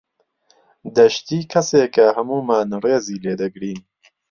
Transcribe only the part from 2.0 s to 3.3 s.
هەموومان ڕێزی